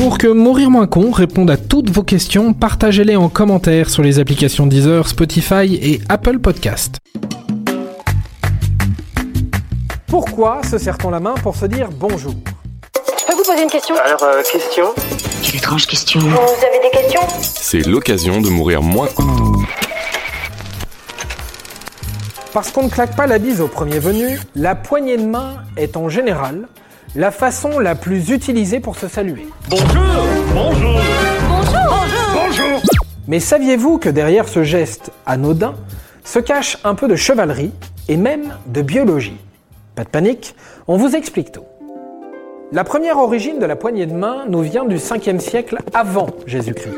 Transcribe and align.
Pour 0.00 0.16
que 0.16 0.28
Mourir 0.28 0.70
Moins 0.70 0.86
Con 0.86 1.10
réponde 1.10 1.50
à 1.50 1.58
toutes 1.58 1.90
vos 1.90 2.02
questions, 2.02 2.54
partagez-les 2.54 3.16
en 3.16 3.28
commentaire 3.28 3.90
sur 3.90 4.02
les 4.02 4.18
applications 4.18 4.66
Deezer, 4.66 5.06
Spotify 5.06 5.74
et 5.74 6.00
Apple 6.08 6.38
Podcast. 6.38 6.96
Pourquoi 10.06 10.62
se 10.62 10.78
serre-t-on 10.78 11.10
la 11.10 11.20
main 11.20 11.34
pour 11.42 11.54
se 11.54 11.66
dire 11.66 11.90
bonjour? 11.92 12.32
Je 12.94 13.26
peux 13.26 13.34
vous 13.34 13.44
poser 13.44 13.62
une 13.62 13.68
question? 13.68 13.94
Alors, 14.02 14.22
euh, 14.22 14.40
question? 14.50 14.86
Quelle 15.42 15.56
étrange 15.56 15.86
question. 15.86 16.20
Vous 16.20 16.28
avez 16.28 16.80
des 16.82 16.98
questions? 16.98 17.20
C'est 17.42 17.86
l'occasion 17.86 18.40
de 18.40 18.48
mourir 18.48 18.80
moins 18.80 19.08
con. 19.08 19.26
Parce 22.54 22.70
qu'on 22.70 22.84
ne 22.84 22.88
claque 22.88 23.14
pas 23.14 23.26
la 23.26 23.38
bise 23.38 23.60
au 23.60 23.68
premier 23.68 23.98
venu, 23.98 24.40
la 24.54 24.74
poignée 24.74 25.18
de 25.18 25.26
main 25.26 25.56
est 25.76 25.98
en 25.98 26.08
général 26.08 26.68
la 27.16 27.30
façon 27.30 27.78
la 27.78 27.94
plus 27.94 28.30
utilisée 28.30 28.80
pour 28.80 28.96
se 28.96 29.08
saluer. 29.08 29.46
Mais 33.26 33.40
saviez-vous 33.40 33.98
que 33.98 34.08
derrière 34.08 34.48
ce 34.48 34.62
geste 34.62 35.12
anodin 35.26 35.74
se 36.24 36.38
cache 36.38 36.78
un 36.84 36.94
peu 36.94 37.08
de 37.08 37.16
chevalerie 37.16 37.72
et 38.08 38.16
même 38.16 38.54
de 38.66 38.82
biologie? 38.82 39.36
Pas 39.94 40.04
de 40.04 40.08
panique, 40.08 40.54
on 40.88 40.96
vous 40.96 41.14
explique 41.14 41.52
tout. 41.52 41.64
La 42.72 42.84
première 42.84 43.18
origine 43.18 43.58
de 43.58 43.66
la 43.66 43.74
poignée 43.74 44.06
de 44.06 44.14
main 44.14 44.44
nous 44.48 44.60
vient 44.60 44.84
du 44.84 44.96
5e 44.96 45.40
siècle 45.40 45.78
avant 45.92 46.28
Jésus-Christ. 46.46 46.94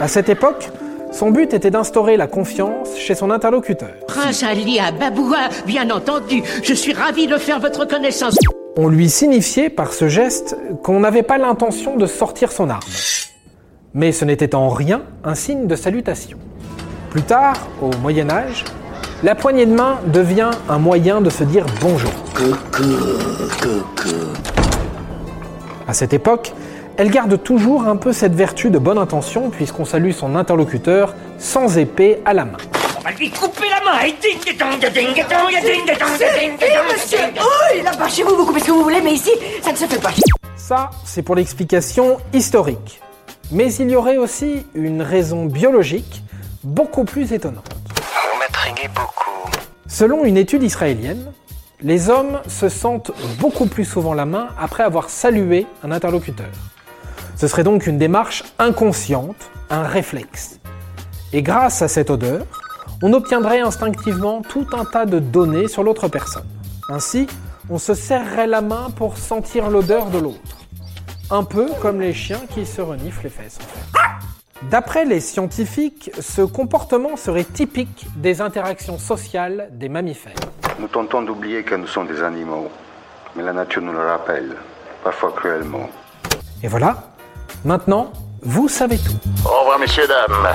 À 0.00 0.08
cette 0.08 0.30
époque, 0.30 0.70
son 1.12 1.30
but 1.30 1.52
était 1.52 1.70
d'instaurer 1.70 2.16
la 2.16 2.26
confiance 2.26 2.96
chez 2.96 3.14
son 3.14 3.30
interlocuteur. 3.30 3.90
Prince 4.08 4.42
Ali 4.42 4.78
à 4.78 4.90
Baboua, 4.90 5.50
bien 5.66 5.90
entendu. 5.90 6.42
Je 6.62 6.72
suis 6.72 6.94
ravi 6.94 7.26
de 7.26 7.36
faire 7.36 7.60
votre 7.60 7.86
connaissance. 7.86 8.38
On 8.74 8.88
lui 8.88 9.10
signifiait 9.10 9.68
par 9.68 9.92
ce 9.92 10.08
geste 10.08 10.56
qu'on 10.82 11.00
n'avait 11.00 11.22
pas 11.22 11.36
l'intention 11.36 11.98
de 11.98 12.06
sortir 12.06 12.50
son 12.50 12.70
arme. 12.70 12.80
Mais 13.92 14.12
ce 14.12 14.24
n'était 14.24 14.54
en 14.54 14.70
rien 14.70 15.02
un 15.24 15.34
signe 15.34 15.66
de 15.66 15.76
salutation. 15.76 16.38
Plus 17.10 17.20
tard, 17.20 17.68
au 17.82 17.90
Moyen 18.00 18.30
Âge, 18.30 18.64
la 19.22 19.34
poignée 19.34 19.66
de 19.66 19.74
main 19.74 19.98
devient 20.06 20.52
un 20.70 20.78
moyen 20.78 21.20
de 21.20 21.28
se 21.28 21.44
dire 21.44 21.66
bonjour. 21.82 22.10
À 25.86 25.92
cette 25.92 26.14
époque, 26.14 26.54
elle 26.96 27.10
garde 27.10 27.42
toujours 27.42 27.86
un 27.86 27.96
peu 27.96 28.14
cette 28.14 28.34
vertu 28.34 28.70
de 28.70 28.78
bonne 28.78 28.98
intention 28.98 29.50
puisqu'on 29.50 29.84
salue 29.84 30.12
son 30.12 30.34
interlocuteur 30.34 31.14
sans 31.36 31.76
épée 31.76 32.22
à 32.24 32.32
la 32.32 32.46
main. 32.46 32.81
On 33.04 33.08
va 33.08 33.16
lui 33.16 33.30
couper 33.30 33.68
la 33.68 33.80
main 33.84 34.00
et 34.02 34.12
ding 34.12 34.38
ding 34.44 34.56
dong, 34.56 34.78
ding 34.78 34.92
ding 34.92 35.24
dong, 35.28 35.48
ding 35.50 35.84
ding 35.84 35.98
dong, 35.98 36.18
ding 36.18 36.56
ding 36.56 36.72
dong, 36.72 36.86
monsieur. 36.92 37.18
Oh, 37.40 37.82
là-bas, 37.82 38.08
chez 38.08 38.22
vous, 38.22 38.36
vous 38.36 38.46
coupez 38.46 38.60
ce 38.60 38.66
que 38.66 38.70
vous 38.70 38.84
voulez, 38.84 39.00
mais 39.00 39.14
ici, 39.14 39.32
ça 39.60 39.72
ne 39.72 39.76
se 39.76 39.86
fait 39.86 40.00
pas. 40.00 40.12
Ça, 40.56 40.90
c'est 41.04 41.22
pour 41.22 41.34
l'explication 41.34 42.18
historique. 42.32 43.00
Mais 43.50 43.74
il 43.74 43.90
y 43.90 43.96
aurait 43.96 44.18
aussi 44.18 44.64
une 44.74 45.02
raison 45.02 45.46
biologique 45.46 46.22
beaucoup 46.62 47.02
plus 47.02 47.32
étonnante. 47.32 47.74
Vous 47.96 48.38
m'intriguez 48.38 48.88
beaucoup. 48.94 49.50
Selon 49.88 50.24
une 50.24 50.36
étude 50.36 50.62
israélienne, 50.62 51.32
les 51.80 52.08
hommes 52.08 52.40
se 52.46 52.68
sentent 52.68 53.10
beaucoup 53.40 53.66
plus 53.66 53.84
souvent 53.84 54.14
la 54.14 54.26
main 54.26 54.50
après 54.60 54.84
avoir 54.84 55.10
salué 55.10 55.66
un 55.82 55.90
interlocuteur. 55.90 56.46
Ce 57.36 57.48
serait 57.48 57.64
donc 57.64 57.88
une 57.88 57.98
démarche 57.98 58.44
inconsciente, 58.60 59.50
un 59.70 59.82
réflexe. 59.82 60.60
Et 61.32 61.42
grâce 61.42 61.82
à 61.82 61.88
cette 61.88 62.08
odeur, 62.08 62.46
on 63.02 63.12
obtiendrait 63.12 63.60
instinctivement 63.60 64.42
tout 64.42 64.66
un 64.72 64.84
tas 64.84 65.06
de 65.06 65.18
données 65.18 65.68
sur 65.68 65.82
l'autre 65.82 66.08
personne. 66.08 66.46
Ainsi, 66.88 67.26
on 67.68 67.78
se 67.78 67.94
serrerait 67.94 68.46
la 68.46 68.60
main 68.60 68.88
pour 68.94 69.18
sentir 69.18 69.70
l'odeur 69.70 70.06
de 70.06 70.18
l'autre. 70.18 70.56
Un 71.30 71.44
peu 71.44 71.68
comme 71.80 72.00
les 72.00 72.12
chiens 72.12 72.40
qui 72.54 72.64
se 72.64 72.80
reniflent 72.80 73.24
les 73.24 73.30
fesses. 73.30 73.58
en 73.60 73.64
fait. 73.64 74.68
D'après 74.70 75.04
les 75.04 75.20
scientifiques, 75.20 76.12
ce 76.20 76.42
comportement 76.42 77.16
serait 77.16 77.44
typique 77.44 78.06
des 78.16 78.40
interactions 78.40 78.98
sociales 78.98 79.68
des 79.72 79.88
mammifères. 79.88 80.34
Nous 80.78 80.86
tentons 80.86 81.22
d'oublier 81.22 81.64
que 81.64 81.74
nous 81.74 81.88
sommes 81.88 82.06
des 82.06 82.22
animaux, 82.22 82.68
mais 83.34 83.42
la 83.42 83.52
nature 83.52 83.82
nous 83.82 83.92
le 83.92 84.06
rappelle, 84.06 84.54
parfois 85.02 85.32
cruellement. 85.34 85.88
Et 86.62 86.68
voilà, 86.68 87.10
maintenant, 87.64 88.12
vous 88.42 88.68
savez 88.68 88.98
tout. 88.98 89.18
Au 89.44 89.60
revoir, 89.60 89.80
messieurs, 89.80 90.06
dames. 90.06 90.54